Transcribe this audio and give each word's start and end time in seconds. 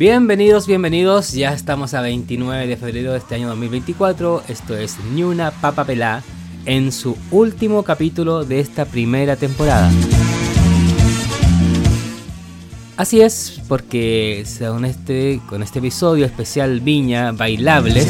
Bienvenidos, 0.00 0.66
bienvenidos. 0.66 1.32
Ya 1.32 1.52
estamos 1.52 1.92
a 1.92 2.00
29 2.00 2.66
de 2.66 2.78
febrero 2.78 3.12
de 3.12 3.18
este 3.18 3.34
año 3.34 3.48
2024. 3.48 4.44
Esto 4.48 4.74
es 4.74 4.96
Ni 5.12 5.24
una 5.24 5.50
papa 5.50 5.84
pelá 5.84 6.22
en 6.64 6.90
su 6.90 7.18
último 7.30 7.82
capítulo 7.82 8.46
de 8.46 8.60
esta 8.60 8.86
primera 8.86 9.36
temporada. 9.36 9.90
Así 12.96 13.20
es, 13.20 13.60
porque 13.68 14.44
según 14.46 14.86
este, 14.86 15.38
con 15.46 15.62
este 15.62 15.80
episodio 15.80 16.24
especial 16.24 16.80
Viña 16.80 17.32
Bailables, 17.32 18.08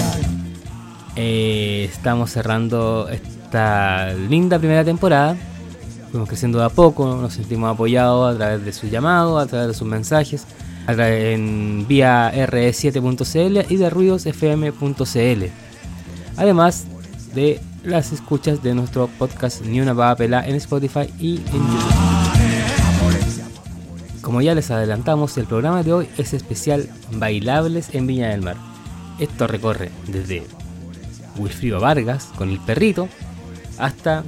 eh, 1.16 1.88
estamos 1.92 2.30
cerrando 2.30 3.08
esta 3.08 4.12
linda 4.12 4.60
primera 4.60 4.84
temporada. 4.84 5.36
Fuimos 6.12 6.28
creciendo 6.28 6.60
de 6.60 6.66
a 6.66 6.68
poco, 6.68 7.16
nos 7.16 7.32
sentimos 7.32 7.74
apoyados 7.74 8.32
a 8.32 8.38
través 8.38 8.64
de 8.64 8.72
sus 8.72 8.88
llamados, 8.92 9.42
a 9.42 9.48
través 9.48 9.66
de 9.66 9.74
sus 9.74 9.88
mensajes, 9.88 10.46
en 10.98 11.86
vía 11.86 12.32
re7.cl 12.32 13.72
y 13.72 13.76
de 13.76 13.90
ruidosfm.cl. 13.90 15.44
Además 16.36 16.86
de 17.34 17.60
las 17.84 18.12
escuchas 18.12 18.62
de 18.62 18.74
nuestro 18.74 19.08
podcast 19.08 19.62
Ni 19.62 19.80
una 19.80 20.16
pela 20.16 20.46
en 20.46 20.54
Spotify 20.56 21.12
y 21.18 21.36
en 21.36 21.52
YouTube. 21.52 22.20
Como 24.22 24.42
ya 24.42 24.54
les 24.54 24.70
adelantamos, 24.70 25.36
el 25.38 25.46
programa 25.46 25.82
de 25.82 25.92
hoy 25.92 26.08
es 26.18 26.34
especial 26.34 26.88
Bailables 27.12 27.94
en 27.94 28.06
Viña 28.06 28.28
del 28.28 28.42
Mar. 28.42 28.56
Esto 29.18 29.46
recorre 29.46 29.90
desde 30.06 30.44
Wilfrido 31.36 31.80
Vargas 31.80 32.28
con 32.36 32.50
el 32.50 32.60
perrito 32.60 33.08
hasta 33.78 34.24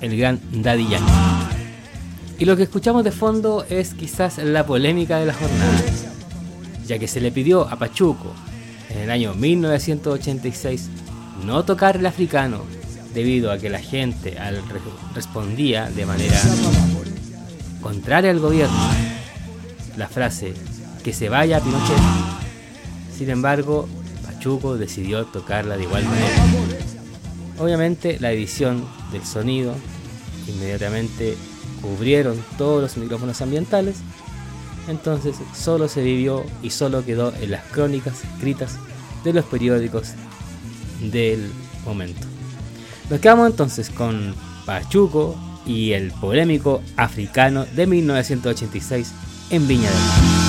el 0.00 0.16
gran 0.16 0.40
Daddy 0.52 0.88
Yankee. 0.88 1.53
Y 2.38 2.44
lo 2.44 2.56
que 2.56 2.64
escuchamos 2.64 3.04
de 3.04 3.12
fondo 3.12 3.64
es 3.68 3.94
quizás 3.94 4.38
la 4.38 4.66
polémica 4.66 5.18
de 5.18 5.26
la 5.26 5.34
jornada, 5.34 5.82
ya 6.86 6.98
que 6.98 7.06
se 7.06 7.20
le 7.20 7.30
pidió 7.30 7.68
a 7.68 7.76
Pachuco 7.76 8.32
en 8.90 8.98
el 9.02 9.10
año 9.10 9.34
1986 9.34 10.90
no 11.44 11.64
tocar 11.64 11.96
el 11.96 12.06
africano 12.06 12.62
debido 13.12 13.52
a 13.52 13.58
que 13.58 13.70
la 13.70 13.78
gente 13.78 14.36
respondía 15.14 15.88
de 15.90 16.06
manera 16.06 16.40
contraria 17.80 18.30
al 18.30 18.40
gobierno 18.40 18.76
la 19.96 20.08
frase 20.08 20.54
que 21.04 21.12
se 21.12 21.28
vaya 21.28 21.60
Pinochet. 21.60 21.96
Sin 23.16 23.30
embargo, 23.30 23.88
Pachuco 24.24 24.76
decidió 24.76 25.24
tocarla 25.26 25.76
de 25.76 25.84
igual 25.84 26.04
manera. 26.04 26.34
Obviamente 27.58 28.18
la 28.18 28.32
edición 28.32 28.84
del 29.12 29.24
sonido 29.24 29.74
inmediatamente 30.48 31.36
cubrieron 31.84 32.42
todos 32.56 32.82
los 32.82 32.96
micrófonos 32.96 33.40
ambientales, 33.42 33.96
entonces 34.88 35.36
solo 35.54 35.86
se 35.88 36.02
vivió 36.02 36.44
y 36.62 36.70
solo 36.70 37.04
quedó 37.04 37.32
en 37.40 37.50
las 37.50 37.64
crónicas 37.66 38.24
escritas 38.24 38.78
de 39.22 39.34
los 39.34 39.44
periódicos 39.44 40.12
del 41.00 41.50
momento. 41.84 42.26
Nos 43.10 43.20
quedamos 43.20 43.50
entonces 43.50 43.90
con 43.90 44.34
Pachuco 44.64 45.36
y 45.66 45.92
el 45.92 46.10
polémico 46.12 46.80
africano 46.96 47.66
de 47.76 47.86
1986 47.86 49.12
en 49.50 49.68
Viña 49.68 49.90
del 49.90 50.00
Mar. 50.00 50.43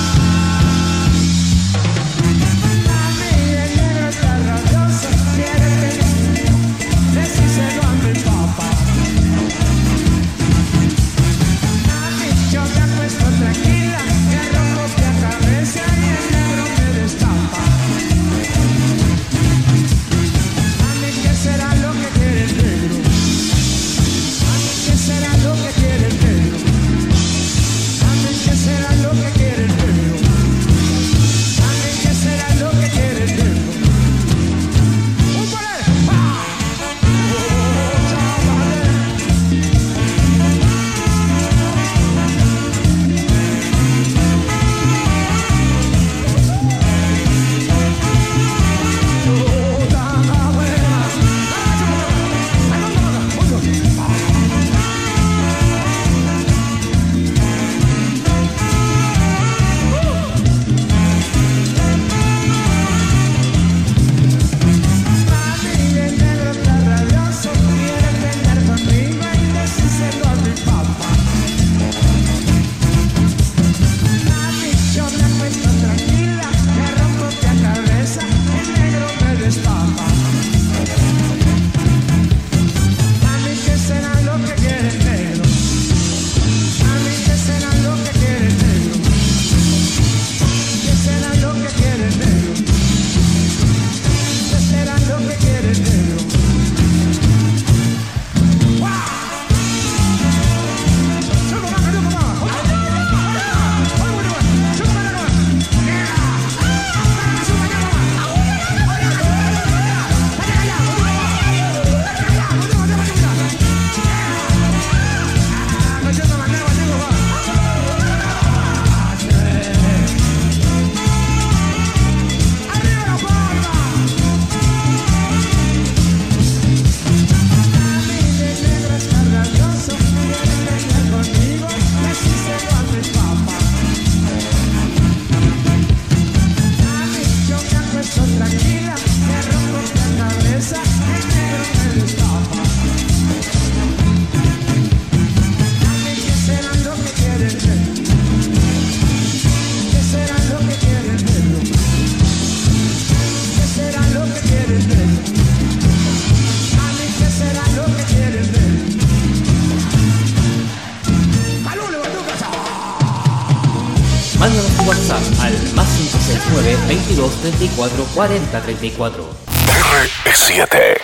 R7. 169.68 170.96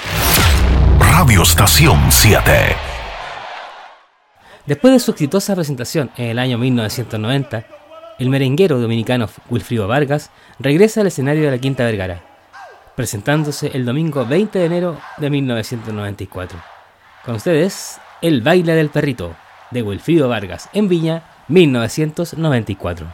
Radio 0.99 1.43
Estación 1.43 2.01
7. 2.11 2.51
Después 4.65 4.95
de 4.95 5.01
su 5.01 5.11
exitosa 5.11 5.55
presentación 5.55 6.11
en 6.17 6.31
el 6.31 6.39
año 6.39 6.57
1990, 6.57 7.67
el 8.19 8.31
merenguero 8.31 8.79
dominicano 8.79 9.29
Wilfrido 9.51 9.87
Vargas 9.87 10.31
regresa 10.59 11.03
al 11.03 11.09
escenario 11.09 11.45
de 11.45 11.51
la 11.51 11.59
Quinta 11.59 11.85
Vergara, 11.85 12.23
presentándose 12.97 13.71
el 13.75 13.85
domingo 13.85 14.25
20 14.25 14.59
de 14.59 14.65
enero 14.65 14.99
de 15.19 15.29
1994. 15.29 16.59
Con 17.23 17.35
ustedes, 17.35 18.01
El 18.23 18.41
baile 18.41 18.75
del 18.75 18.89
perrito, 18.89 19.37
de 19.73 19.83
Wilfrido 19.83 20.31
Vargas, 20.31 20.71
en 20.73 20.89
Viña, 20.89 21.23
1994. 21.49 23.09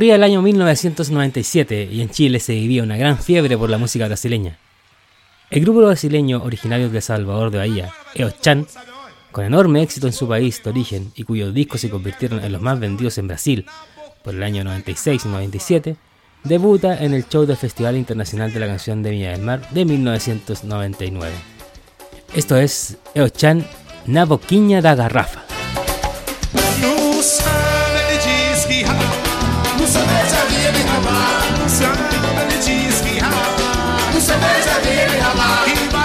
Corría 0.00 0.14
el 0.14 0.22
año 0.22 0.40
1997 0.40 1.90
y 1.92 2.00
en 2.00 2.08
Chile 2.08 2.40
se 2.40 2.54
vivía 2.54 2.82
una 2.82 2.96
gran 2.96 3.18
fiebre 3.18 3.58
por 3.58 3.68
la 3.68 3.76
música 3.76 4.06
brasileña. 4.06 4.56
El 5.50 5.60
grupo 5.60 5.80
brasileño 5.80 6.42
originario 6.42 6.88
de 6.88 7.02
Salvador 7.02 7.50
de 7.50 7.58
Bahía, 7.58 7.92
Eo 8.14 8.30
Chan, 8.30 8.66
con 9.30 9.44
enorme 9.44 9.82
éxito 9.82 10.06
en 10.06 10.14
su 10.14 10.26
país 10.26 10.62
de 10.64 10.70
origen 10.70 11.12
y 11.16 11.24
cuyos 11.24 11.52
discos 11.52 11.82
se 11.82 11.90
convirtieron 11.90 12.42
en 12.42 12.50
los 12.50 12.62
más 12.62 12.80
vendidos 12.80 13.18
en 13.18 13.28
Brasil 13.28 13.66
por 14.24 14.34
el 14.34 14.42
año 14.42 14.64
96 14.64 15.22
y 15.22 15.28
97, 15.28 15.96
debuta 16.44 17.04
en 17.04 17.12
el 17.12 17.28
show 17.28 17.44
del 17.44 17.58
Festival 17.58 17.98
Internacional 17.98 18.54
de 18.54 18.60
la 18.60 18.68
Canción 18.68 19.02
de 19.02 19.10
Viña 19.10 19.32
del 19.32 19.42
Mar 19.42 19.68
de 19.68 19.84
1999. 19.84 21.34
Esto 22.34 22.56
es 22.56 22.96
Eo 23.12 23.28
Chan 23.28 23.66
na 24.06 24.24
boquinha 24.24 24.80
da 24.80 24.94
garrafa. 24.94 25.44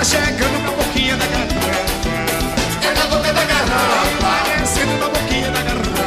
Chegando 0.06 0.60
na 0.62 0.72
boquinha 0.72 1.18
da 1.18 1.26
garrafa. 1.26 1.66
É 2.84 2.94
na 2.94 3.06
boca 3.08 3.34
da 3.34 3.44
garrafa. 3.44 4.60
Descendo 4.60 4.98
na 5.00 5.08
boquinha 5.10 5.50
da 5.50 5.62
garrafa. 5.62 6.06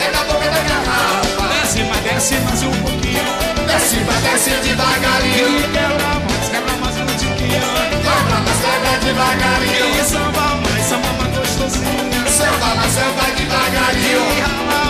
É 0.00 0.10
na 0.10 0.24
boca 0.24 0.48
da 0.50 0.60
garrafa. 0.68 1.42
Desce, 1.52 1.82
mas 1.84 2.00
desce 2.00 2.34
mais 2.36 2.62
um 2.62 2.72
pouquinho. 2.80 3.24
Desce, 3.66 3.96
mas 4.06 4.22
desce 4.22 4.50
devagarinho. 4.66 5.62
Quebra 5.70 6.12
mais, 6.24 6.48
quebra 6.48 6.74
mais 6.80 6.96
um 6.96 7.06
tiquinho. 7.18 7.60
Quebra 8.02 8.38
mais, 8.40 8.58
quebra 8.64 8.98
devagarinho. 9.04 10.00
E 10.00 10.04
samba 10.04 10.46
mais, 10.64 10.84
samba 10.86 11.12
mais 11.18 11.36
gostosinho. 11.36 12.26
Samba 12.26 12.74
mais, 12.74 12.92
samba 12.92 13.24
devagarinho. 13.36 14.22
E 14.32 14.40
rala 14.40 14.87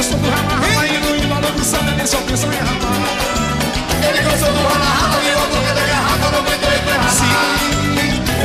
Ele 0.00 0.08
sou 0.08 0.18
do 0.18 0.30
rama 0.30 0.86
E 0.86 0.96
no 0.96 1.14
embalo 1.14 1.52
do 1.52 1.62
samba 1.62 1.90
ele 1.90 2.06
só 2.06 2.16
pensa 2.22 2.46
em 2.46 2.56
rama 2.56 2.88
Ele 4.08 4.22
gostou 4.22 4.50
do 4.50 4.58
rama 4.66 4.84
rama 4.86 5.18
e 5.22 5.28
eu 5.28 5.40
toquei 5.40 5.74
da 5.74 5.86
garrafa 5.86 6.30
Não 6.30 6.38
aguentei 6.38 6.78
pra 6.78 6.94
errar 6.94 7.10
Sim, 7.10 7.26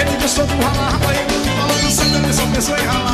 ele 0.02 0.22
gostou 0.22 0.46
do 0.48 0.54
rama 0.62 1.14
E 1.14 1.32
no 1.32 1.54
embalo 1.54 1.74
do 1.80 1.92
samba 1.92 2.18
ele 2.18 2.34
só 2.34 2.46
pensa 2.48 2.72
em 2.72 2.86
rama 2.86 3.12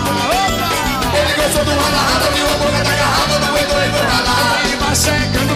Ele 1.13 1.33
gostou 1.35 1.65
do 1.65 1.69
rama 1.69 1.97
rama 2.01 2.35
e 2.35 2.39
eu 2.39 2.47
toquei 2.47 2.83
da 2.83 2.95
garrafa 2.95 3.39
Não 3.39 3.47
aguentei 3.47 3.89
pra 3.91 4.01
errar 4.01 4.41
vai 4.79 4.95
chegando 4.95 5.50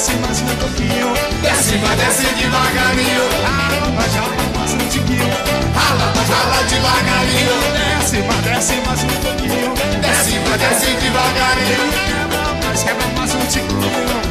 desce, 0.00 0.14
mais 0.14 0.40
um 0.40 0.46
pouquinho. 0.56 1.12
Desce, 1.42 1.76
vai, 1.76 1.96
desce 1.96 2.26
devagarinho. 2.34 3.22
A 3.44 3.84
lama 3.84 4.02
já 4.08 4.22
tá 4.22 4.58
mais 4.58 4.72
um 4.72 4.88
tiquinho. 4.88 5.28
A 5.76 5.94
lama 5.94 6.24
jala 6.24 6.62
devagarinho. 6.64 7.56
Desce, 7.98 8.16
vai, 8.22 8.42
desce 8.42 8.74
mais 8.86 9.04
um 9.04 9.08
pouquinho. 9.08 9.74
Desce, 10.00 10.38
vai, 10.38 10.58
desce 10.58 10.86
devagarinho. 10.86 11.92
Quebra 12.06 12.66
mais, 12.66 12.82
quebra 12.82 13.06
mais 13.08 13.34
um 13.34 13.46
tiquinho. 13.46 13.80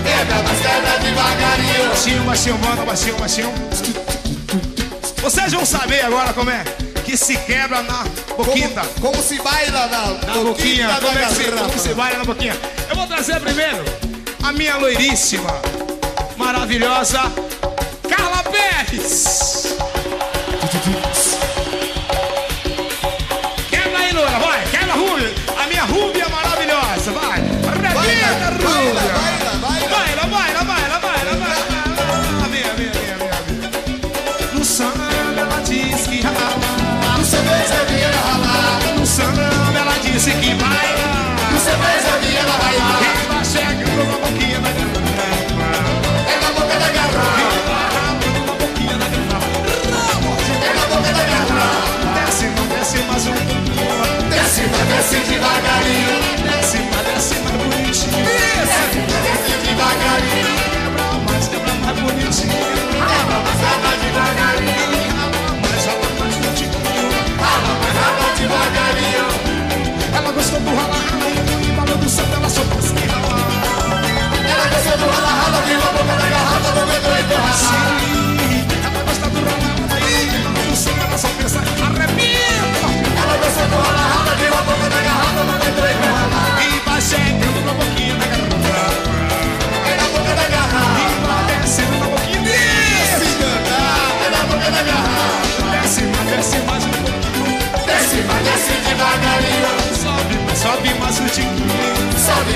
Quebra 0.04 0.44
mais, 0.44 0.60
quebra 0.60 1.00
devagarinho. 1.00 1.90
Baixinho, 1.90 2.24
baixinho, 2.24 2.58
bando 2.58 2.86
baixinho, 2.86 3.18
baixinho. 3.18 3.54
Vocês 5.22 5.54
vão 5.54 5.66
saber 5.66 6.04
agora 6.06 6.34
como 6.34 6.50
é 6.50 6.64
que 7.06 7.16
se 7.16 7.38
quebra 7.38 7.84
na 7.84 8.06
boquita. 8.36 8.82
Como, 9.00 9.12
como 9.12 9.24
se 9.24 9.40
baila 9.40 9.86
na, 9.86 10.06
na 10.26 10.34
boquinha. 10.34 10.88
boquinha 10.88 11.00
como, 11.00 11.20
é 11.20 11.30
se, 11.30 11.44
como 11.44 11.80
se 11.80 11.94
baila 11.94 12.18
na 12.18 12.26
boquinha. 12.26 12.58
Eu 12.90 12.96
vou 12.96 13.06
trazer 13.06 13.40
primeiro 13.40 14.09
a 14.44 14.52
minha 14.54 14.78
loiríssima, 14.78 15.50
maravilhosa 16.38 17.22
Carla 18.08 18.44
Pérez. 18.44 19.59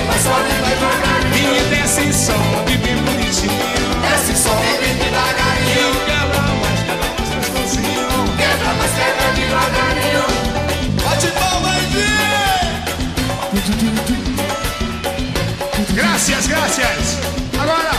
vai 0.06 0.18
sobe 0.18 0.52
devagarinho. 0.64 1.56
E 1.56 1.60
desce 1.70 2.12
sobe 2.12 2.76
bem 2.78 2.96
bonitinho. 2.96 3.52
Desce 4.02 4.34
sobe 4.42 4.88
devagarinho. 4.98 5.90
E 5.90 6.04
quebra 6.06 6.42
mais, 6.62 6.80
quebra 6.80 7.08
mais 7.18 7.30
gostosinho. 7.34 8.08
Quebra 8.38 8.70
mais, 8.78 8.92
quebra 8.92 9.28
devagarinho. 9.34 10.24
Bate 11.04 11.28
palma 11.28 11.72
e 11.78 11.94
Graças, 15.94 16.46
graças. 16.46 17.18
Agora, 17.60 17.94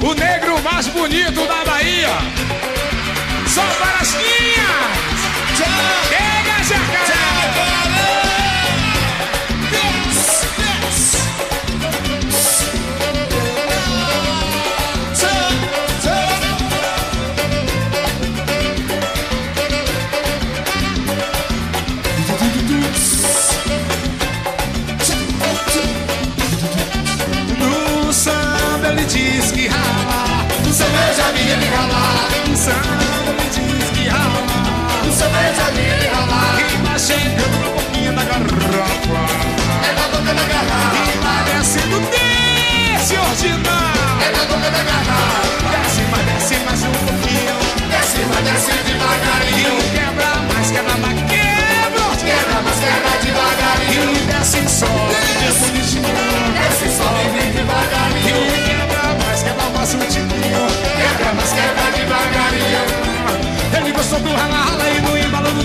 o 0.00 0.14
negro 0.14 0.62
mais 0.62 0.86
bonito 0.86 1.46
da 1.46 1.64
Bahia. 1.64 2.18
Só 3.46 3.62
para 3.62 4.00
as 4.00 4.14
minhas. 4.14 5.00
Chega, 5.56 6.62
jacaré. 6.64 7.79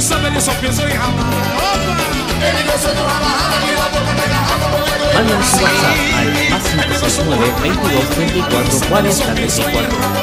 Sabeliso 0.06 0.52
pienso 0.62 0.86
en 0.86 1.00
Mándanos 5.16 5.48
su 5.48 5.58
WhatsApp 5.64 5.98
al 6.14 6.50
más 6.52 6.64
569 6.64 7.54
22 7.64 8.18
24 8.18 8.80
40 8.88 9.34
34. 9.34 10.16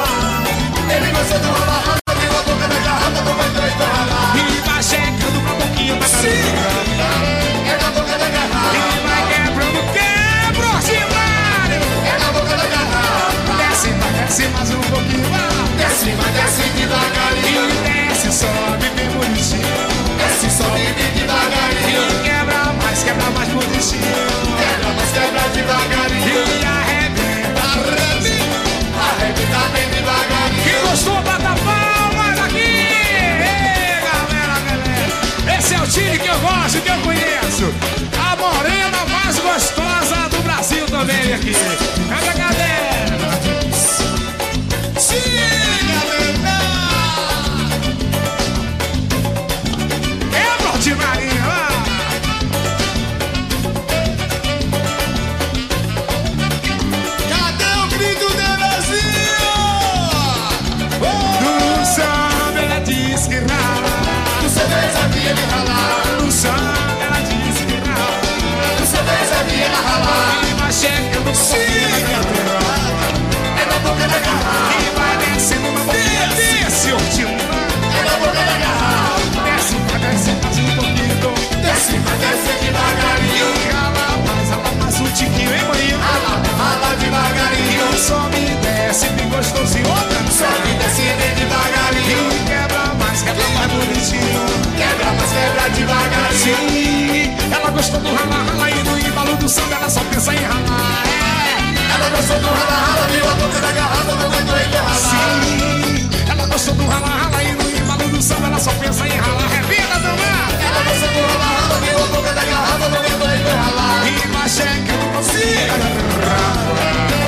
Gostou 97.83 98.01
do 98.01 98.15
rala, 98.15 98.45
rala 98.45 98.71
e 98.71 98.83
no 98.85 98.97
embalo 98.97 99.37
do 99.39 99.49
samba 99.49 99.75
ela 99.75 99.91
só 99.91 100.01
pensa 100.05 100.33
em 100.33 100.39
ralar. 100.45 101.03
É. 101.05 101.95
Ela 101.95 102.09
gostou 102.17 102.39
do 102.39 102.47
rala, 102.47 102.77
rala, 102.87 103.09
viu 103.09 103.29
a 103.29 103.35
boca 103.35 103.61
da 103.61 103.73
garrafa, 103.73 104.15
não 104.15 104.27
aguentou 104.27 104.57
ele 104.57 104.77
ralar. 104.77 104.95
Sim, 104.95 106.09
ela 106.31 106.47
gostou 106.47 106.75
do 106.75 106.87
rala, 106.87 107.09
rala 107.09 107.43
e 107.43 107.53
no 107.53 107.77
embalo 107.77 108.09
do 108.09 108.23
samba 108.23 108.47
ela 108.47 108.61
só 108.61 108.71
pensa 108.75 109.05
em 109.09 109.17
ralar. 109.19 109.49
Revida 109.49 109.99
do 109.99 110.15
mar. 110.23 110.49
Ela 110.63 110.83
gostou 110.85 111.09
do 111.11 111.21
rala, 111.27 111.45
rala, 111.59 111.81
viu 111.81 111.99
a 111.99 112.07
boca 112.07 112.33
da 112.33 112.45
garrafa, 112.45 112.89
não 112.89 112.99
aguentou 112.99 113.29
ele 113.29 113.51
ralar. 113.51 114.07
E 114.07 114.29
vai 114.29 114.49
chegando 114.49 115.13
no 115.13 115.23
cigarro. 115.25 115.83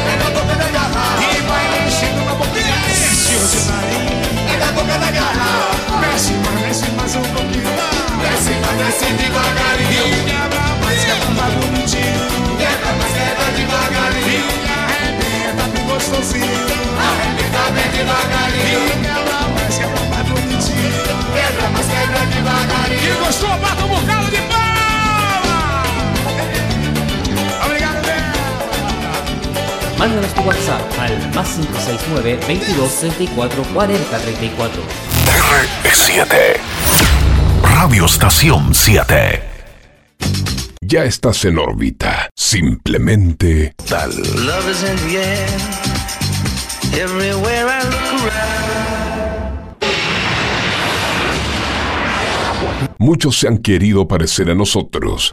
É 0.06 0.16
na 0.22 0.30
boca 0.30 0.54
da 0.54 0.68
garrafa, 0.70 1.24
E 1.34 1.40
vai 1.42 1.86
enchendo 1.88 2.24
na 2.24 2.34
boquinha. 2.34 2.76
Mexe 2.86 3.34
o 3.34 3.72
nariz. 3.72 4.54
é 4.54 4.56
na 4.56 4.70
boca 4.70 4.98
da 4.98 5.10
garrafa. 5.10 5.96
Mexe, 6.00 6.32
mas 6.44 6.60
mexe 6.62 6.90
mais 6.92 7.16
um 7.16 7.22
pouquinho. 7.22 7.73
Desce, 8.44 8.60
mas 8.60 8.76
desce 8.76 9.08
devagarinho. 9.14 10.04
E 10.28 10.84
mais, 10.84 11.00
quebra 11.04 11.30
mais 11.30 11.54
bonitinho. 11.54 12.28
Quebra, 12.58 12.92
mas 12.98 13.12
quebra 13.14 13.46
E 13.48 13.56
devagarinho. 13.56 14.48
arrebenta 14.76 15.64
bem 15.72 15.84
gostosinho. 15.86 16.44
Arrebenta 17.00 17.64
bem 17.72 17.86
E 17.86 17.88
devagarinho. 17.96 18.84
quebra 19.02 19.40
mais, 19.54 19.78
quebra 19.78 20.02
mais 20.10 20.28
bonitinho. 20.28 20.92
Quebra, 21.32 21.66
mas 21.72 21.86
quebra 21.86 22.20
E 22.22 22.26
devagarinho. 22.34 23.16
gostou, 23.24 23.48
bata 23.48 23.82
um 23.82 23.88
bocado 23.88 24.30
de 24.30 24.40
palma! 24.42 25.84
Mándanos 29.96 30.32
tu 30.34 30.42
WhatsApp 30.42 30.84
al 31.00 31.34
más 31.34 31.48
569 31.48 32.36
22 32.46 32.92
34 33.00 33.62
40 33.72 34.18
34. 34.18 34.82
R7. 35.82 36.83
Radio 37.76 38.04
Estación 38.04 38.72
7. 38.72 39.42
Ya 40.80 41.04
estás 41.04 41.44
en 41.44 41.58
órbita. 41.58 42.30
Simplemente 42.36 43.74
Tal. 43.88 44.10
Love 44.46 44.70
is 44.70 44.84
in 44.84 44.96
the 45.08 45.18
air. 45.18 45.48
Everywhere 46.92 47.66
I 47.68 47.82
look 47.82 48.22
around. 48.22 48.64
muchos 52.98 53.38
se 53.38 53.48
han 53.48 53.58
querido 53.58 54.06
parecer 54.06 54.50
a 54.50 54.54
nosotros. 54.54 55.32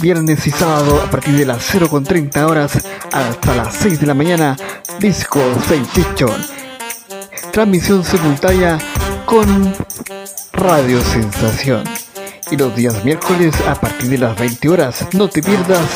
viernes 0.00 0.46
y 0.46 0.50
sábado, 0.50 1.00
a 1.00 1.10
partir 1.10 1.36
de 1.36 1.46
las 1.46 1.74
0.30 1.74 2.42
horas 2.48 2.72
hasta 3.12 3.54
las 3.54 3.74
6 3.74 4.00
de 4.00 4.06
la 4.06 4.14
mañana, 4.14 4.56
Disco 4.98 5.40
Sensation. 5.68 6.34
Transmisión 7.52 8.04
simultánea 8.04 8.78
con 9.26 9.74
Radio 10.52 11.00
Sensación. 11.02 11.84
Y 12.50 12.56
los 12.56 12.74
días 12.74 13.04
miércoles 13.04 13.54
a 13.68 13.74
partir 13.74 14.08
de 14.08 14.18
las 14.18 14.38
20 14.38 14.68
horas, 14.68 15.06
no 15.12 15.28
te 15.28 15.42
pierdas 15.42 15.86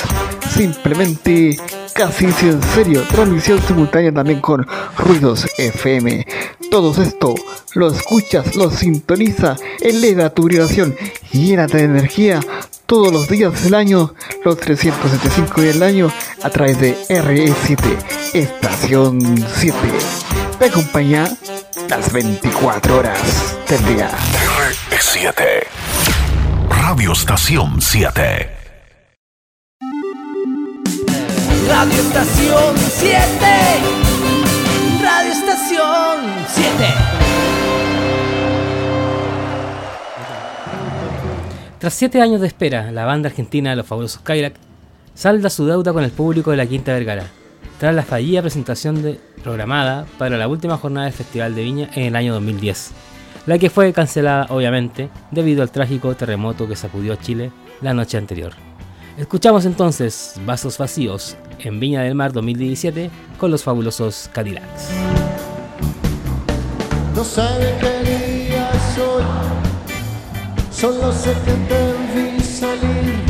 simplemente 0.55 1.59
casi 1.95 2.31
si 2.33 2.49
en 2.49 2.63
serio, 2.63 3.03
transmisión 3.09 3.61
simultánea 3.67 4.13
también 4.13 4.41
con 4.41 4.67
Ruidos 4.99 5.47
FM. 5.59 6.27
Todo 6.71 7.03
esto 7.03 7.35
lo 7.75 7.89
escuchas, 7.89 8.55
lo 8.55 8.71
sintoniza, 8.71 9.57
eleva 9.81 10.31
tu 10.31 10.45
vibración, 10.45 10.95
llénate 11.33 11.79
de 11.79 11.85
energía 11.85 12.41
todos 12.87 13.13
los 13.13 13.29
días 13.29 13.63
del 13.63 13.75
año, 13.75 14.15
los 14.45 14.59
375 14.59 15.61
días 15.61 15.75
del 15.75 15.83
año, 15.83 16.13
a 16.43 16.51
través 16.51 16.79
de 16.81 16.97
RE7, 17.09 18.35
Estación 18.35 19.21
7. 19.57 19.79
Te 20.59 20.67
acompaña 20.67 21.29
las 21.89 22.13
24 22.13 22.99
horas 22.99 23.57
del 23.69 23.85
día. 23.87 24.11
R7. 24.91 25.67
Radio 26.69 27.13
Estación 27.13 27.81
7. 27.81 28.51
Radio 31.69 32.01
Estación 32.01 32.77
7. 32.99 33.19
Radio 35.03 35.33
Estación 35.33 36.45
7. 36.55 37.64
Tras 41.85 41.93
siete 41.93 42.23
años 42.23 42.41
de 42.41 42.47
espera, 42.47 42.91
la 42.93 43.05
banda 43.05 43.29
argentina 43.29 43.77
Los 43.77 43.85
Fabulosos 43.85 44.23
Cadillac 44.23 44.55
salda 45.15 45.51
su 45.51 45.67
deuda 45.67 45.93
con 45.93 46.03
el 46.03 46.13
público 46.13 46.51
de 46.51 46.57
la 46.57 46.65
Quinta 46.65 46.95
Vergara, 46.95 47.27
tras 47.79 47.95
la 47.95 48.03
fallida 48.03 48.41
presentación 48.41 49.19
programada 49.43 50.07
para 50.17 50.39
la 50.39 50.49
última 50.49 50.79
jornada 50.79 51.05
del 51.05 51.13
Festival 51.13 51.55
de 51.55 51.63
Viña 51.63 51.91
en 51.95 52.05
el 52.05 52.17
año 52.17 52.33
2010, 52.33 52.93
la 53.45 53.59
que 53.59 53.69
fue 53.69 53.93
cancelada 53.93 54.47
obviamente 54.49 55.11
debido 55.31 55.61
al 55.61 55.71
trágico 55.71 56.17
terremoto 56.17 56.67
que 56.67 56.75
sacudió 56.75 57.17
Chile 57.17 57.53
la 57.83 57.93
noche 57.93 58.17
anterior. 58.17 58.55
Escuchamos 59.19 59.67
entonces 59.67 60.37
Vasos 60.47 60.79
Vacíos 60.79 61.37
en 61.59 61.81
Viña 61.81 62.01
del 62.01 62.15
Mar 62.15 62.33
2017 62.33 63.11
con 63.37 63.51
los 63.51 63.63
fabulosos 63.63 64.31
Cadillacs. 64.33 64.89
Solo 70.75 71.13
sé 71.13 71.33
que 71.45 71.53
te 71.71 71.83
vi 72.15 72.41
salir. 72.41 73.25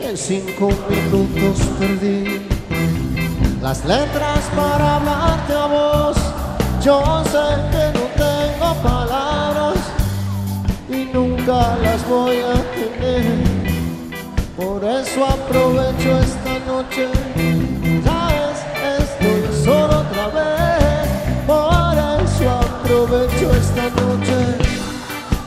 En 0.00 0.16
cinco 0.16 0.70
minutos 0.88 1.58
perdí 1.78 2.42
las 3.60 3.84
letras 3.84 4.40
para 4.56 4.96
hablarte 4.96 5.52
a 5.52 5.66
vos. 5.66 6.16
Yo 6.82 7.22
sé 7.24 7.46
que 7.72 7.84
no 7.98 8.04
tengo 8.24 8.74
palabras 8.82 9.78
y 10.88 11.04
nunca 11.12 11.76
las 11.82 12.08
voy 12.08 12.38
a 12.38 12.54
tener. 12.76 13.44
Por 14.56 14.84
eso 14.84 15.24
aprovecho 15.24 16.18
esta 16.18 16.58
noche. 16.66 17.71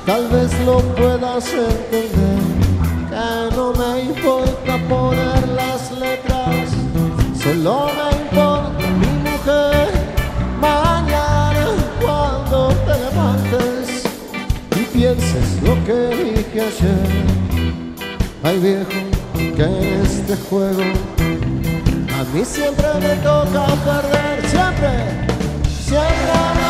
Tal 0.05 0.27
vez 0.27 0.51
lo 0.65 0.77
puedas 0.95 1.45
entender. 1.51 2.45
Que 3.09 3.55
no 3.55 3.73
me 3.73 4.03
importa 4.03 4.77
poner 4.87 5.47
las 5.49 5.91
letras. 5.99 6.69
Solo 7.41 7.89
me 7.97 8.21
importa 8.21 8.87
mi 9.01 9.29
mujer. 9.29 9.89
Mañana 10.61 11.65
cuando 11.99 12.69
te 12.85 12.93
levantes 13.03 14.03
y 14.75 14.81
pienses 14.95 15.63
lo 15.63 15.73
que 15.85 15.99
dije 16.23 16.61
ayer. 16.61 17.25
Ay 18.43 18.59
viejo, 18.59 18.99
que 19.55 20.01
este 20.03 20.35
juego 20.49 20.83
a 20.83 22.23
mí 22.31 22.45
siempre 22.45 22.87
me 23.01 23.15
toca 23.23 23.65
perder, 23.83 24.47
siempre, 24.47 24.91
siempre 25.83 26.64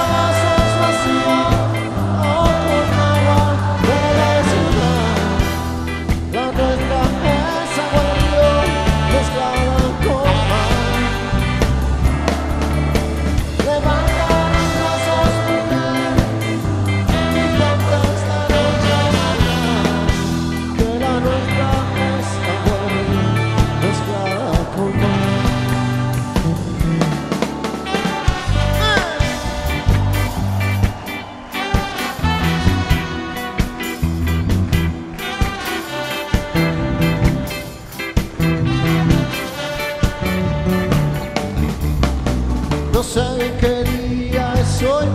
sé 43.15 43.53
qué 43.61 43.83
día 43.89 44.53
es 44.59 44.83
hoy, 44.83 45.07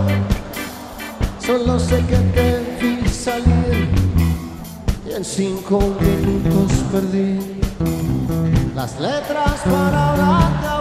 solo 1.39 1.79
sé 1.79 1.99
que 2.07 2.17
te 2.35 2.47
vi 2.81 3.07
salir 3.07 3.91
y 5.07 5.13
en 5.13 5.23
cinco 5.23 5.79
minutos 6.01 6.73
perdí 6.91 7.61
las 8.75 8.99
letras 8.99 9.61
para 9.71 10.13
hablarte 10.13 10.80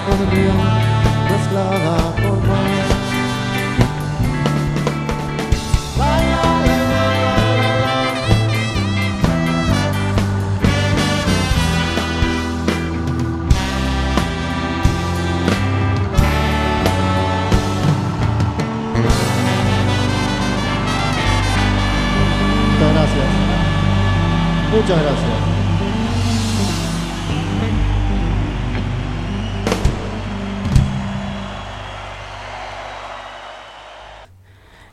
es 0.00 0.06
agua 0.06 0.16
de 0.16 0.30
río 0.30 0.52
mezclada 1.30 2.19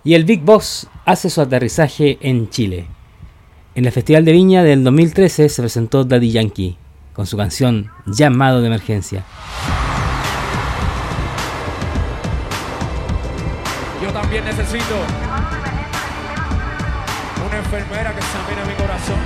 Y 0.07 0.15
el 0.15 0.23
Big 0.23 0.41
Boss 0.41 0.87
hace 1.03 1.29
su 1.29 1.41
aterrizaje 1.41 2.17
en 2.21 2.49
Chile. 2.49 2.87
En 3.75 3.83
el 3.83 3.91
Festival 3.91 4.23
de 4.23 4.31
Viña 4.31 4.63
del 4.63 4.81
2013 4.85 5.49
se 5.49 5.61
presentó 5.61 6.05
Daddy 6.05 6.31
Yankee 6.31 6.77
con 7.11 7.27
su 7.27 7.35
canción 7.35 7.91
Llamado 8.05 8.61
de 8.61 8.67
Emergencia. 8.67 9.25
Yo 14.01 14.13
también 14.13 14.45
necesito 14.45 14.95
una 17.45 17.57
enfermera 17.57 18.13
que 18.13 18.19
examine 18.19 18.65
mi 18.65 18.75
corazón. 18.75 19.19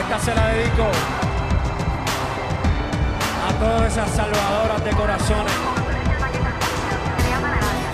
Esta 0.00 0.18
se 0.20 0.32
la 0.32 0.46
dedico 0.46 0.86
a 3.48 3.52
todas 3.58 3.92
esas 3.92 4.10
salvadoras 4.10 4.84
de 4.84 4.90
corazones. 4.92 5.89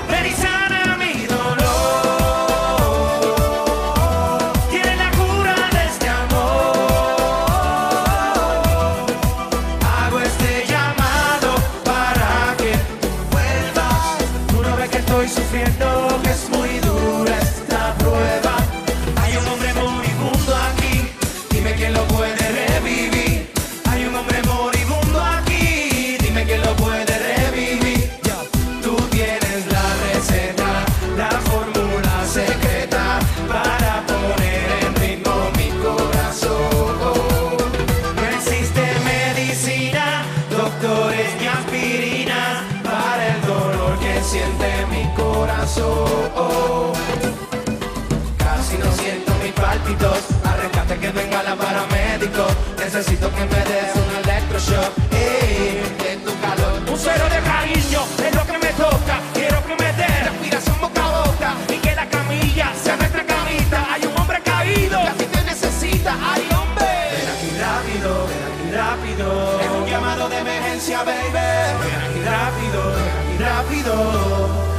Ven 0.08 0.26
y 0.26 0.75
siente 44.26 44.86
mi 44.90 45.04
corazón. 45.14 46.92
Casi 48.36 48.76
no 48.76 48.90
siento 48.92 49.32
mis 49.42 49.52
pálpitos, 49.52 50.18
al 50.44 50.98
que 50.98 51.10
venga 51.10 51.42
la 51.44 51.54
paramédico. 51.54 52.44
Necesito 52.76 53.30
que 53.30 53.44
me 53.44 53.62
des 53.70 53.94
un 53.94 54.10
electroshock. 54.24 54.92
Hey, 55.12 55.82
tu 56.24 56.32
calor, 56.40 56.82
un 56.90 56.98
cero 56.98 57.24
de 57.30 57.40
cariño 57.50 58.00
es 58.26 58.34
lo 58.34 58.44
que 58.46 58.58
me 58.58 58.72
toca. 58.72 59.20
Quiero 59.32 59.64
que 59.64 59.74
me 59.82 59.92
des 59.92 60.24
respiración 60.28 60.80
boca 60.80 61.04
a 61.04 61.10
boca 61.22 61.54
y 61.68 61.78
que 61.78 61.94
la 61.94 62.08
camilla 62.08 62.72
sea 62.82 62.96
nuestra 62.96 63.24
camita. 63.24 63.86
Hay 63.92 64.06
un 64.06 64.20
hombre 64.20 64.40
caído 64.42 65.02
que 65.02 65.08
a 65.08 65.14
ti 65.14 65.24
te 65.24 65.42
necesita. 65.42 66.16
Ay, 66.32 66.42
hombre, 66.58 66.90
ven 67.14 67.28
aquí 67.34 67.50
rápido, 67.60 68.26
ven 68.26 68.42
aquí 68.50 68.66
rápido. 68.76 69.60
Es 69.60 69.70
un 69.70 69.86
llamado 69.86 70.28
de 70.28 70.38
emergencia, 70.38 71.04
baby. 71.04 71.30
Ven 71.32 72.00
aquí 72.06 72.20
rápido 72.24 73.15
rápido. 73.46 74.75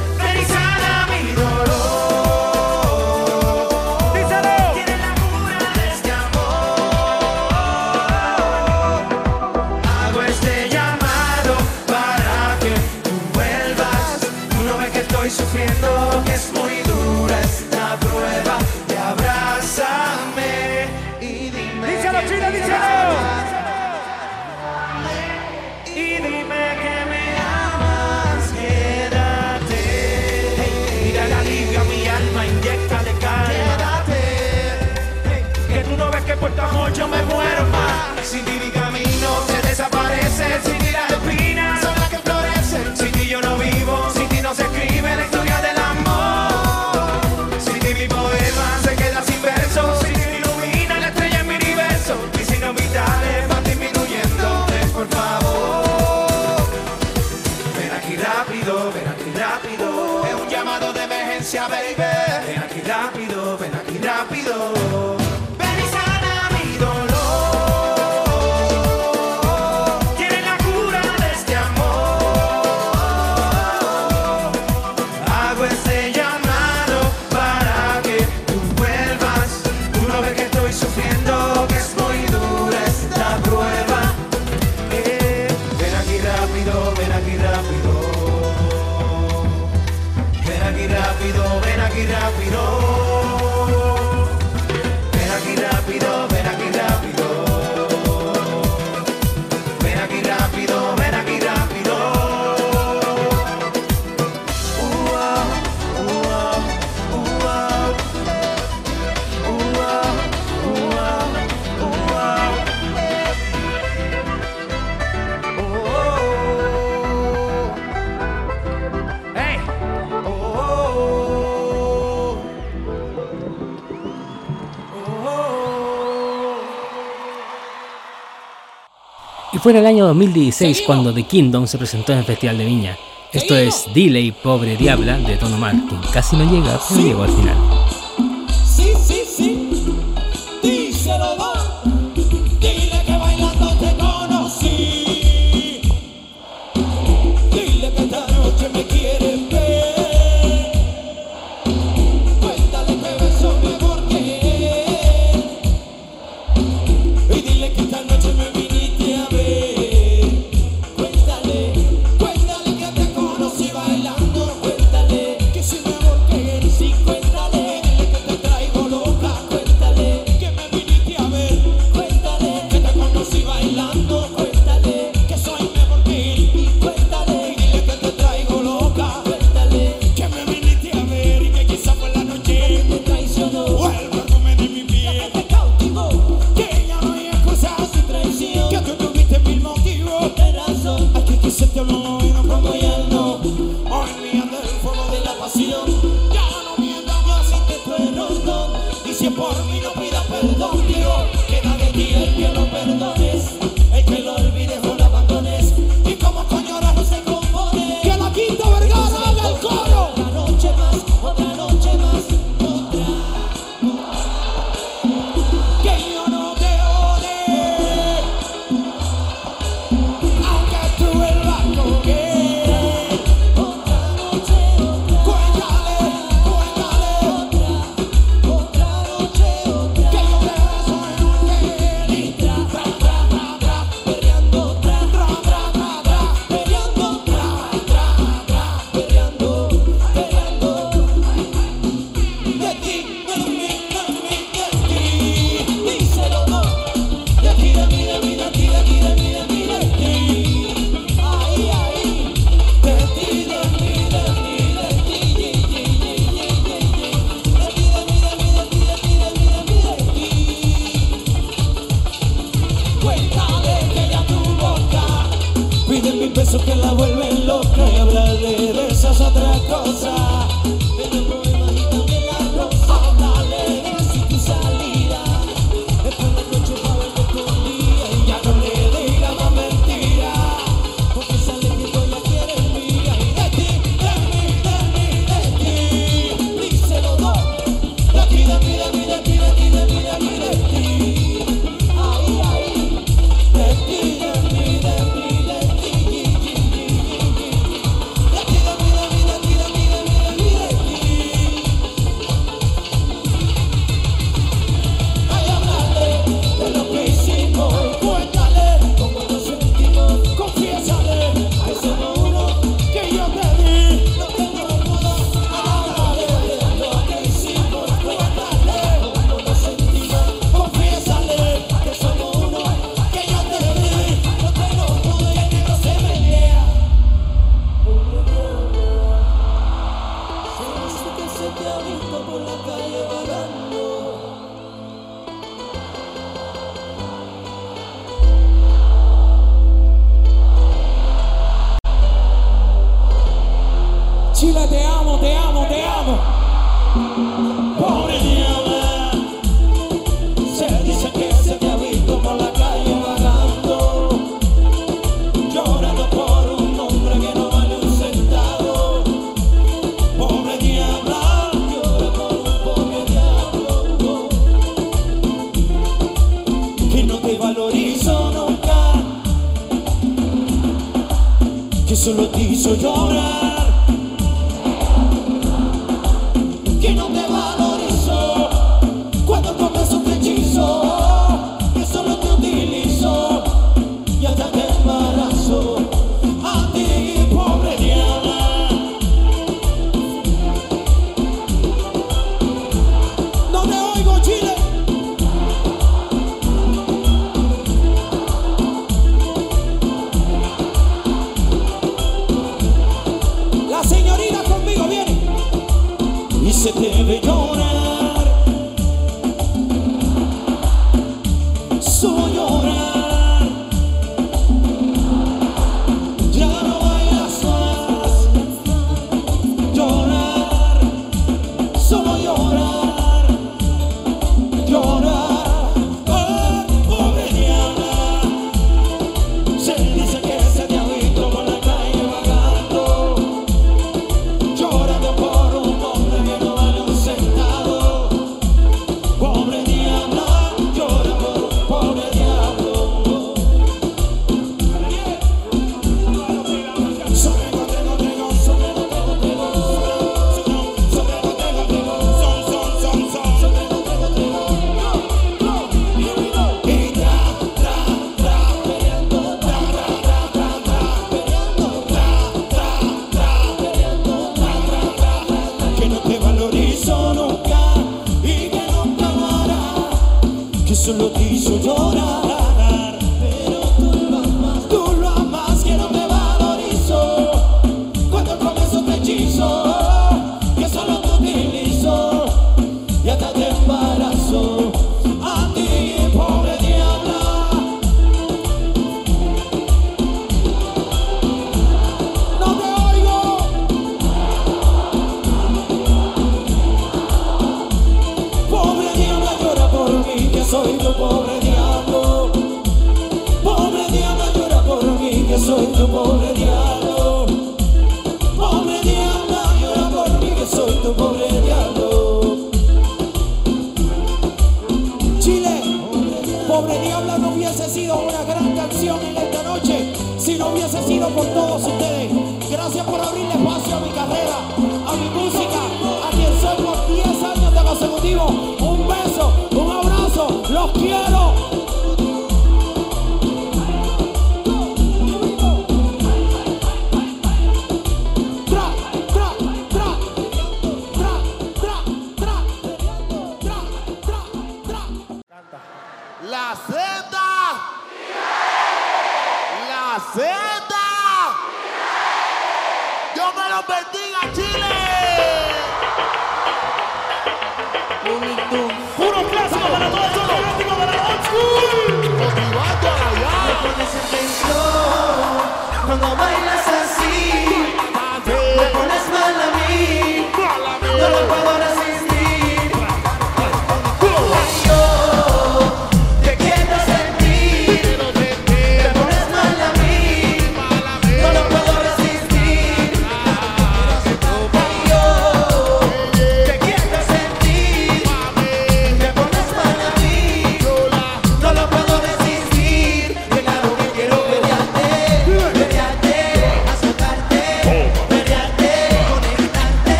fue 129.68 129.74
en 129.74 129.84
el 129.84 129.86
año 129.86 130.06
2016 130.06 130.84
cuando 130.86 131.12
The 131.12 131.24
Kingdom 131.24 131.66
se 131.66 131.76
presentó 131.76 132.12
en 132.12 132.20
el 132.20 132.24
Festival 132.24 132.56
de 132.56 132.64
Viña. 132.64 132.96
Esto 133.34 133.54
es 133.54 133.84
Delay 133.92 134.32
Pobre 134.32 134.78
Diabla 134.78 135.18
de 135.18 135.36
Tono 135.36 135.58
Martin. 135.58 135.98
Casi 136.10 136.36
no 136.36 136.50
llega, 136.50 136.80
pero 136.88 137.02
llegó 137.02 137.24
al 137.24 137.30
final. 137.30 137.87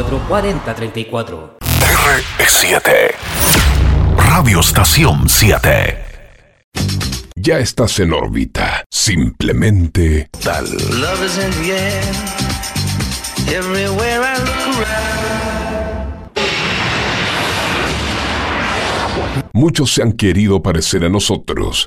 34 0.00 0.28
40 0.28 0.74
34. 0.74 1.58
R7. 1.60 3.14
Radio 4.16 4.60
Estación 4.60 5.28
7. 5.28 6.04
Ya 7.36 7.58
estás 7.58 8.00
en 8.00 8.14
órbita. 8.14 8.84
Simplemente 8.90 10.30
tal. 10.42 10.64
Love 10.64 11.22
is 11.24 11.36
in 11.36 11.50
the 11.62 11.72
air. 11.72 12.02
Everywhere 13.54 14.22
I 14.22 14.38
look 14.38 14.78
around. 14.78 15.20
Muchos 19.52 19.92
se 19.92 20.02
han 20.02 20.12
querido 20.12 20.62
parecer 20.62 21.04
a 21.04 21.10
nosotros. 21.10 21.86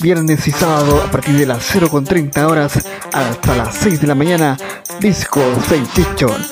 viernes 0.00 0.46
y 0.48 0.50
sábado, 0.50 1.00
a 1.00 1.10
partir 1.10 1.36
de 1.36 1.46
las 1.46 1.74
0.30 1.74 2.44
horas 2.44 2.72
hasta 3.12 3.56
las 3.56 3.74
6 3.76 4.00
de 4.00 4.06
la 4.06 4.14
mañana, 4.14 4.56
Disco 5.00 5.40
Sensation. 5.68 6.44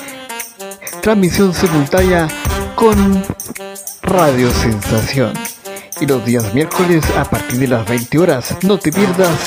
Transmisión 1.01 1.53
simultánea 1.53 2.27
con 2.75 3.23
Radio 4.01 4.49
Sensación. 4.51 5.33
Y 5.99 6.05
los 6.05 6.25
días 6.25 6.53
miércoles 6.53 7.03
a 7.17 7.25
partir 7.25 7.59
de 7.59 7.67
las 7.67 7.87
20 7.87 8.17
horas, 8.17 8.55
no 8.63 8.77
te 8.79 8.91
pierdas 8.91 9.37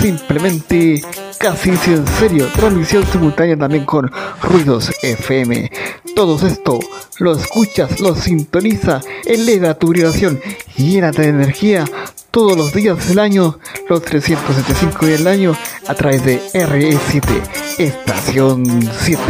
simplemente 0.00 1.02
casi 1.38 1.70
en 1.70 2.06
serio, 2.18 2.46
transmisión 2.54 3.04
simultánea 3.10 3.56
también 3.56 3.84
con 3.84 4.10
Ruidos 4.42 4.92
FM. 5.02 5.70
Todo 6.14 6.46
esto 6.46 6.78
lo 7.18 7.32
escuchas, 7.32 8.00
lo 8.00 8.14
sintoniza, 8.14 9.00
eleva 9.24 9.74
tu 9.74 9.88
vibración, 9.88 10.40
llénate 10.76 11.22
de 11.22 11.28
energía 11.28 11.84
todos 12.30 12.56
los 12.56 12.72
días 12.72 13.08
del 13.08 13.18
año, 13.18 13.58
los 13.88 14.02
375 14.02 15.06
días 15.06 15.18
del 15.18 15.28
año, 15.28 15.56
a 15.86 15.94
través 15.94 16.24
de 16.24 16.40
RE7, 16.52 17.78
Estación 17.78 18.64
7. 19.00 19.22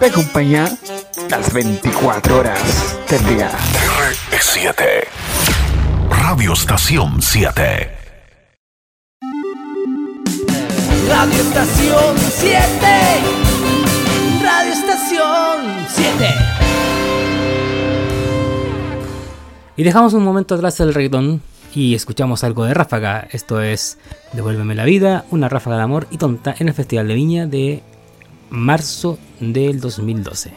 Te 0.00 0.06
acompaña 0.06 0.68
las 1.30 1.52
24 1.52 2.38
horas 2.38 2.98
del 3.08 3.26
día. 3.26 3.50
R7. 4.30 5.06
Radio 6.10 6.52
Estación 6.52 7.22
7. 7.22 7.90
Radio 11.08 11.40
Estación 11.40 12.16
7. 12.18 12.60
Radio 14.42 14.72
Estación 14.72 15.86
7. 15.88 16.34
Y 19.76 19.82
dejamos 19.84 20.14
un 20.14 20.24
momento 20.24 20.54
atrás 20.54 20.80
el 20.80 20.92
reggaetón 20.92 21.42
y 21.76 21.94
escuchamos 21.94 22.42
algo 22.42 22.64
de 22.64 22.72
Ráfaga. 22.72 23.28
Esto 23.30 23.60
es 23.60 23.98
Devuélveme 24.32 24.74
la 24.74 24.86
vida, 24.86 25.26
una 25.30 25.50
ráfaga 25.50 25.76
de 25.76 25.82
amor 25.82 26.06
y 26.10 26.16
tonta 26.16 26.54
en 26.58 26.68
el 26.68 26.74
Festival 26.74 27.06
de 27.06 27.14
Viña 27.14 27.46
de 27.46 27.82
marzo 28.48 29.18
del 29.40 29.78
2012. 29.78 30.54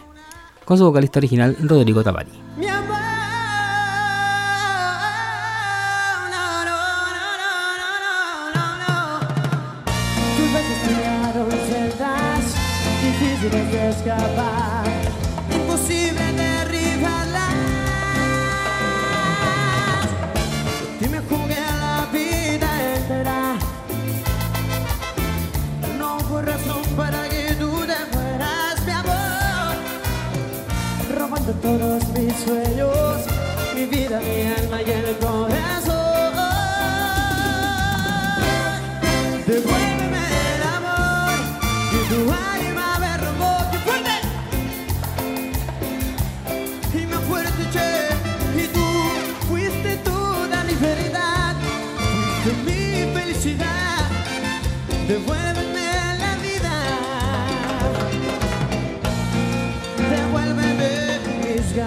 Con 0.64 0.78
su 0.78 0.86
vocalista 0.86 1.20
original 1.20 1.58
Rodrigo 1.60 2.04
Tapari. 2.04 2.49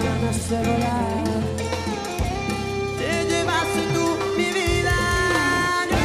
ganas 0.01 0.49
de 0.49 0.57
volar. 0.57 1.23
Te 2.97 3.25
llevaste 3.29 3.81
tú 3.93 4.17
mi 4.37 4.45
vida, 4.45 4.95
no. 5.91 6.03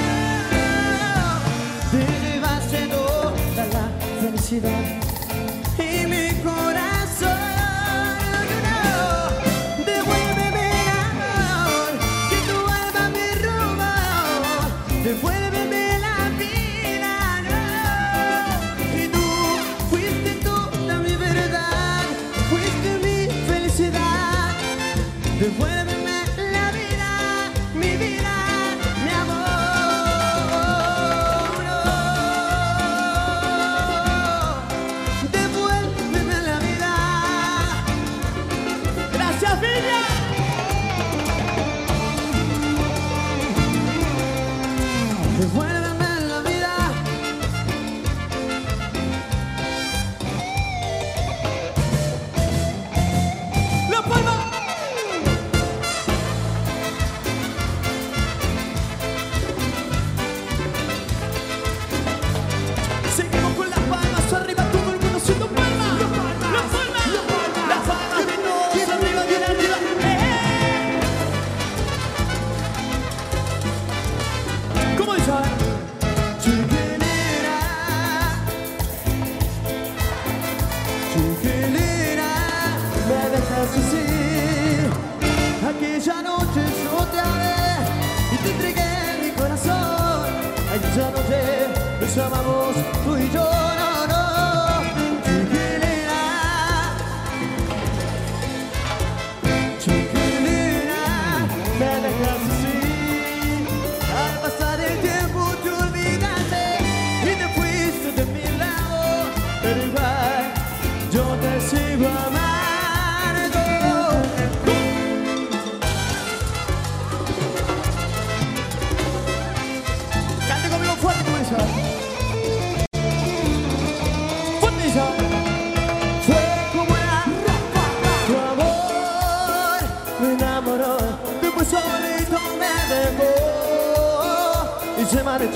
te 1.92 2.02
llevaste 2.26 2.78
toda 2.88 3.64
la 3.72 3.84
felicidad. 4.20 4.97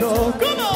Come 0.01 0.61
on. 0.61 0.72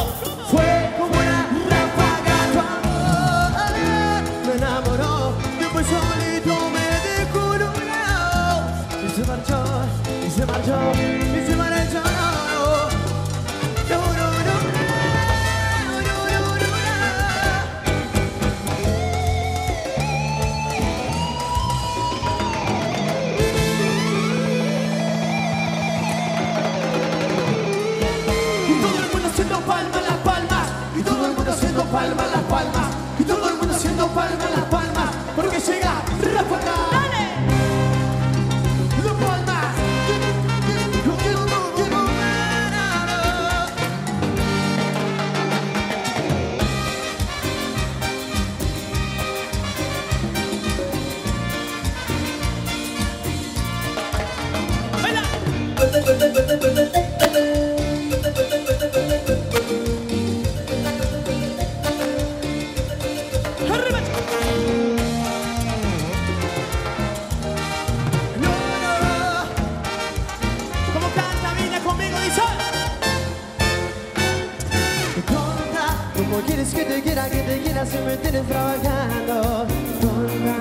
Quieres 76.46 76.74
que 76.74 76.84
te 76.84 77.02
quiera, 77.02 77.28
que 77.28 77.42
te 77.42 77.60
quiera 77.60 77.86
si 77.86 77.98
tienes 78.22 78.46
trabajando? 78.46 79.66
Tonta, 80.00 80.58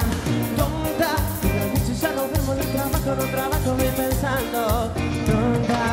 tonta, 0.57 1.16
pero 1.41 1.99
ya 2.01 2.11
nos 2.11 2.32
vemos 2.32 2.57
trabajo, 2.72 3.16
no 3.16 3.26
trabajo, 3.32 3.76
me 3.78 3.86
pensando. 3.86 4.91
Tonta, 5.26 5.84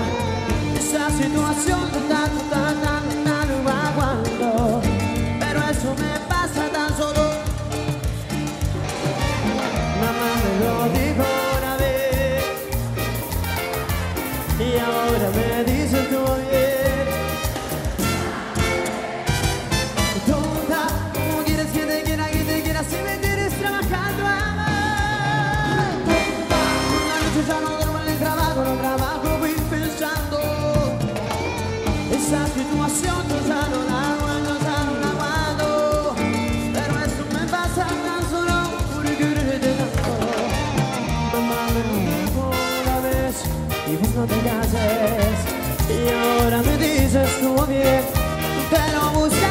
esa 0.76 1.10
situación 1.10 1.80
está 1.94 2.28
tan, 2.50 2.82
tan, 2.84 3.44
aguanto. 3.68 4.80
Pero 5.40 5.60
eso 5.70 5.94
me 5.98 6.18
pasa 6.28 6.68
tan 6.72 6.96
solo. 6.96 7.30
Me 10.00 10.64
lo 10.64 10.74
dijo 10.92 11.26
una 11.58 11.76
vez, 11.76 12.44
y 14.58 14.78
ahora 14.78 15.30
me 15.34 15.64
dices 15.64 16.10
tú. 16.10 16.41
no 44.22 44.28
te 44.28 44.40
cases 44.40 45.36
y 45.90 46.08
ahora 46.08 46.62
me 46.62 46.76
dices 46.76 47.28
tú 47.40 47.66
bien, 47.66 48.02
pero 48.70 49.10
busca 49.18 49.41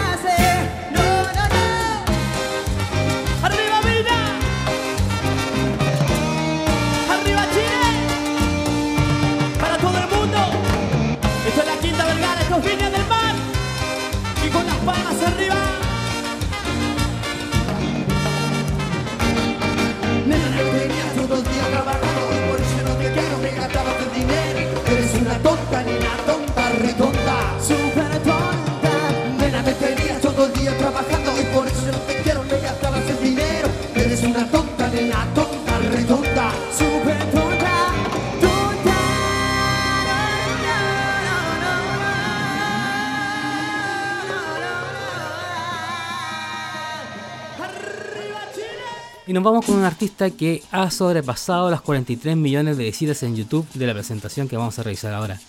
Y 49.32 49.34
nos 49.34 49.44
vamos 49.44 49.66
con 49.66 49.76
un 49.76 49.86
artista 49.86 50.30
que 50.30 50.62
ha 50.72 50.92
sobrepasado 50.92 51.72
las 51.72 51.80
43 51.80 52.36
millones 52.36 52.76
de 52.76 52.84
visitas 52.84 53.24
en 53.24 53.38
YouTube 53.38 53.66
de 53.76 53.88
la 53.88 53.94
presentación 53.94 54.50
que 54.50 54.58
vamos 54.58 54.78
a 54.78 54.84
revisar 54.84 55.14
ahora. 55.14 55.40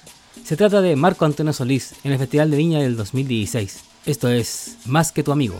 Se 0.44 0.56
trata 0.56 0.80
de 0.80 0.94
Marco 0.94 1.24
Antonio 1.24 1.52
Solís 1.52 1.96
en 2.04 2.12
el 2.12 2.18
Festival 2.18 2.52
de 2.52 2.58
Viña 2.58 2.78
del 2.78 2.94
2016. 2.94 3.80
Esto 4.06 4.28
es 4.28 4.76
Más 4.86 5.10
que 5.10 5.24
tu 5.24 5.32
amigo. 5.32 5.56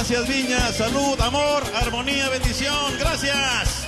Gracias, 0.00 0.28
Viña. 0.28 0.72
Salud, 0.72 1.20
amor, 1.20 1.62
armonía, 1.74 2.30
bendición. 2.30 2.96
Gracias. 2.98 3.79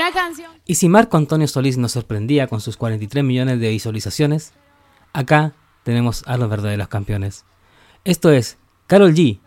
Y 0.00 0.02
una 0.02 0.12
canción. 0.12 0.50
Y 0.64 0.76
si 0.76 0.88
Marco 0.88 1.18
Antonio 1.18 1.46
Solís 1.46 1.76
nos 1.76 1.92
sorprendía 1.92 2.46
con 2.46 2.62
sus 2.62 2.78
43 2.78 3.22
millones 3.22 3.60
de 3.60 3.68
visualizaciones, 3.68 4.54
acá 5.12 5.52
tenemos 5.82 6.22
a 6.26 6.38
los 6.38 6.48
verdaderos 6.48 6.88
campeones. 6.88 7.44
Esto 8.04 8.30
es 8.30 8.56
Carol 8.86 9.12
G 9.12 9.40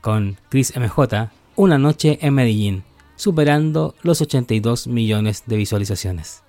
con 0.00 0.38
Chris 0.48 0.72
MJ, 0.74 1.30
Una 1.56 1.76
noche 1.76 2.18
en 2.22 2.32
Medellín, 2.32 2.82
superando 3.16 3.94
los 4.02 4.22
82 4.22 4.86
millones 4.86 5.42
de 5.44 5.56
visualizaciones. 5.56 6.42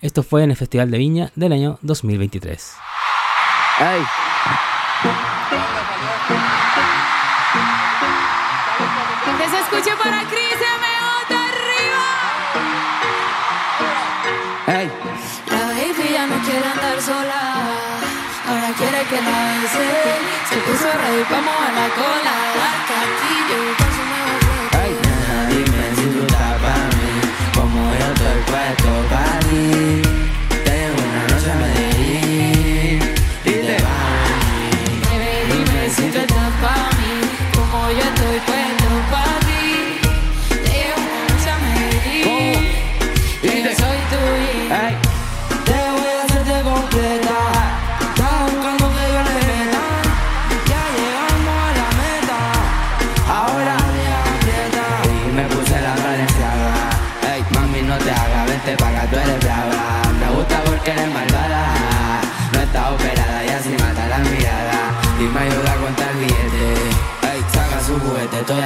Esto 0.00 0.22
fue 0.22 0.42
en 0.42 0.50
el 0.50 0.56
Festival 0.56 0.90
de 0.90 0.96
Viña 0.96 1.32
del 1.36 1.52
año 1.52 1.78
2023. 1.82 2.72
Ey. 3.80 4.02
Que 9.36 9.48
se 9.50 9.58
escuche 9.60 9.96
para 10.02 10.24
Cris 10.24 10.59
La 19.00 19.06
bese. 19.06 19.86
Se 20.46 20.56
puso 20.58 20.84
ready 20.84 21.24
pa' 21.24 21.40
mover 21.40 21.72
la 21.74 21.88
cola. 21.96 22.34
Aquí, 23.00 23.34
llegó 23.48 23.72
con 23.78 23.90
su 23.96 24.02
nuevo 24.10 24.34
flow. 24.44 24.82
Ey. 24.82 24.92
Nena, 25.02 25.46
dime 25.48 25.84
si 25.96 26.06
tú 26.12 26.20
estás 26.26 26.60
para 26.60 26.84
mí. 26.96 27.10
Como 27.54 27.80
yo 27.94 28.06
estoy 28.12 28.40
puesto 28.46 28.90
para 29.08 29.38
ti. 29.40 30.09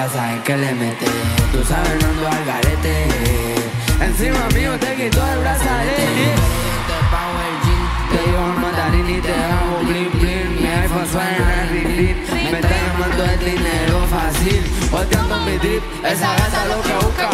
Ya 0.05 0.11
saben 0.11 0.43
que 0.43 0.57
le 0.57 0.75
mete. 0.75 1.07
Tú 1.53 1.65
sabes, 1.65 2.03
no 2.03 2.09
ando 2.09 2.29
al 2.29 2.45
garete. 2.45 2.97
Encima 4.01 4.49
mío 4.55 4.79
te 4.79 4.95
quito 4.97 5.21
el 5.33 5.39
brazalete. 5.41 6.27
Te 6.89 6.99
pago 7.13 7.37
el 7.49 7.57
jean, 7.65 7.85
te 8.11 8.19
llevo 8.27 8.47
el 8.53 8.59
mandarín 8.65 9.09
y 9.17 9.21
te 9.21 9.35
hago 9.35 9.79
blin 9.89 10.11
blin. 10.21 10.47
Mi 10.61 10.67
iPhone 10.67 11.09
suena 11.11 11.53
en 11.63 11.97
rin. 11.97 12.17
Me 12.53 12.59
está 12.61 12.77
llamando 12.87 13.25
el 13.25 13.39
dinero 13.39 13.97
fácil. 14.15 14.63
Volteando 14.91 15.41
mi 15.47 15.59
trip, 15.59 15.83
esa 16.05 16.31
gata 16.39 16.61
lo 16.67 16.83
que 16.83 16.95
busca. 17.05 17.31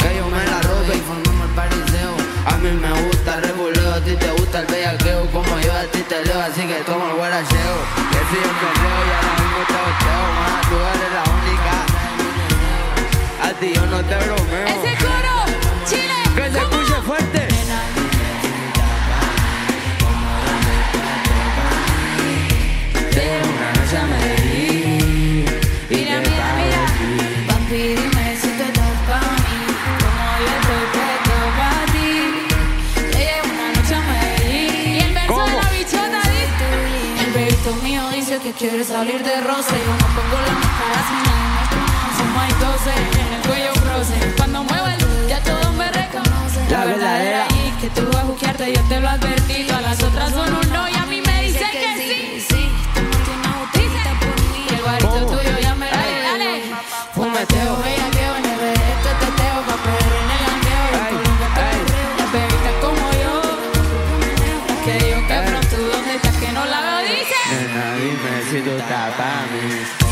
Que 0.00 0.16
yo 0.18 0.26
me 0.28 0.44
la 0.52 0.60
robe 0.68 0.96
y 0.96 1.00
formamos 1.08 1.48
el 1.48 1.54
pariseo. 1.54 2.05
A 2.46 2.56
mí 2.58 2.70
me 2.70 2.92
gusta 3.02 3.34
el 3.36 3.42
reguleo, 3.42 3.94
a 3.94 4.00
ti 4.00 4.14
te 4.14 4.30
gusta 4.30 4.60
el 4.60 4.66
bellaqueo. 4.66 5.26
Como 5.32 5.58
yo 5.58 5.72
a 5.72 5.82
ti 5.90 6.00
te 6.02 6.24
leo, 6.24 6.40
así 6.40 6.62
que 6.62 6.74
toma 6.86 7.10
el 7.10 7.16
guaracheo. 7.16 7.76
Que 8.12 8.18
si 8.28 8.36
yo 8.44 8.50
me 8.60 8.70
leo 8.80 9.00
y 9.06 9.10
ahora 9.16 9.32
mismo 9.40 9.60
te 9.66 9.78
boteo. 9.82 10.24
Más 10.38 10.62
tú 10.68 10.76
eres 10.94 11.10
la 11.16 11.24
única. 11.36 11.74
A 13.42 13.50
ti 13.58 13.72
yo 13.74 13.84
no 13.86 13.98
te 14.04 14.16
bromeo. 14.24 14.66
Ese 14.68 14.92
coro, 15.04 15.34
Chile. 15.88 16.18
Que 16.36 16.44
se 16.52 16.58
escuche 16.58 16.96
fuerte. 17.04 17.56
Quiere 38.58 38.82
salir 38.84 39.22
de 39.22 39.40
roce. 39.42 39.76
Yo 39.86 39.92
no 39.92 40.06
pongo 40.16 40.38
la 40.46 40.54
máscara 40.62 40.98
si 41.08 41.16
nadie 41.26 41.48
me. 41.54 41.86
Somos 42.16 42.48
12 42.60 42.90
en 43.20 43.32
el 43.34 43.42
cuello 43.46 43.72
croce. 43.82 44.34
Cuando 44.36 44.64
muevo 44.64 44.86
el 44.86 45.28
ya 45.28 45.42
todos 45.42 45.74
me 45.74 45.90
reconocen. 45.90 46.70
La 46.70 46.84
verdadera. 46.84 47.46
y 47.50 47.70
que 47.80 47.90
tú 47.90 48.06
vas 48.12 48.22
a 48.22 48.24
buquearte, 48.24 48.72
yo 48.72 48.80
te 48.88 49.00
lo 49.00 49.08
advertí. 49.08 49.64
Todas 49.64 49.82
las 49.82 50.02
otras 50.02 50.30
son 50.30 50.54
un 50.54 50.72
no 50.72 50.88
y 50.88 50.94
a 50.94 51.06
mí 51.06 51.15
Tá, 68.88 69.10
tá, 69.16 69.16
cabanes. 69.16 70.05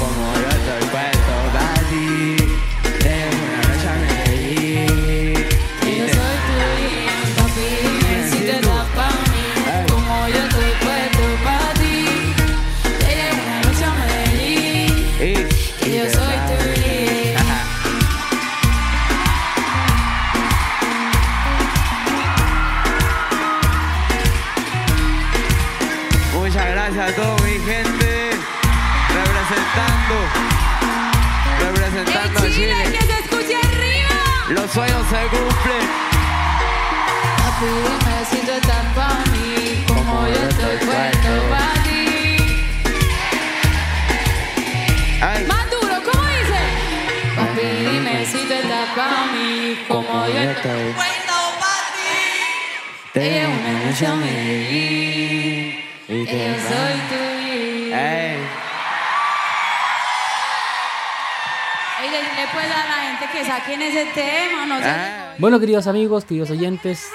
Saquen 63.54 63.80
sé. 63.80 65.36
Bueno, 65.38 65.60
queridos 65.60 65.86
amigos, 65.86 66.24
queridos 66.24 66.50
oyentes, 66.50 67.08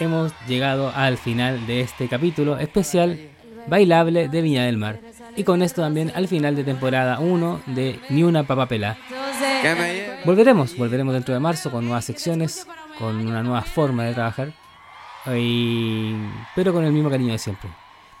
hemos 0.00 0.32
llegado 0.48 0.92
al 0.94 1.16
final 1.16 1.66
de 1.66 1.80
este 1.80 2.08
capítulo 2.08 2.58
especial 2.58 3.30
bailable 3.68 4.28
de 4.28 4.42
Viña 4.42 4.64
del 4.64 4.78
Mar. 4.78 5.00
Y 5.36 5.44
con 5.44 5.62
esto 5.62 5.82
también 5.82 6.12
al 6.14 6.28
final 6.28 6.56
de 6.56 6.64
temporada 6.64 7.18
1 7.20 7.62
de 7.66 8.00
Ni 8.08 8.22
una 8.22 8.44
papa 8.44 8.66
pelá. 8.66 8.96
Que 9.62 9.74
me 9.74 9.94
lleve. 9.94 10.18
Volveremos, 10.24 10.76
volveremos 10.76 11.14
dentro 11.14 11.34
de 11.34 11.40
marzo 11.40 11.70
con 11.70 11.84
nuevas 11.84 12.04
secciones, 12.04 12.66
con 12.98 13.16
una 13.26 13.42
nueva 13.42 13.62
forma 13.62 14.04
de 14.04 14.14
trabajar, 14.14 14.52
pero 16.54 16.72
con 16.72 16.84
el 16.84 16.92
mismo 16.92 17.10
cariño 17.10 17.32
de 17.32 17.38
siempre. 17.38 17.70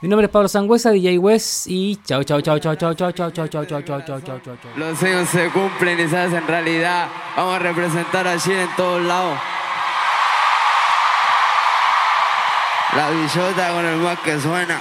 Mi 0.04 0.10
nombre 0.10 0.26
es 0.26 0.30
Pablo 0.30 0.48
Sangüesa, 0.48 0.90
DJ 0.90 1.16
West, 1.16 1.66
y 1.66 1.96
chao, 2.04 2.22
chao, 2.24 2.38
chao, 2.42 2.58
chao, 2.58 2.74
chao, 2.74 2.92
chao, 2.94 3.10
chao, 3.10 3.30
chao, 3.30 3.48
chao, 3.48 3.64
chao, 3.64 3.80
chao, 3.80 4.02
chao, 4.02 4.20
chao, 4.20 4.40
chao. 4.44 4.56
Los 4.76 4.98
sueños 4.98 5.26
se 5.30 5.48
cumplen 5.48 5.98
y 5.98 6.06
se 6.06 6.18
hacen 6.18 6.46
realidad. 6.46 7.08
Vamos 7.34 7.54
a 7.54 7.58
representar 7.60 8.28
a 8.28 8.38
Chile 8.38 8.64
en 8.64 8.76
todos 8.76 9.02
lados. 9.02 9.38
La 12.94 13.08
bichota 13.12 13.72
con 13.72 13.86
el 13.86 13.96
más 13.96 14.18
que 14.18 14.38
suena. 14.38 14.78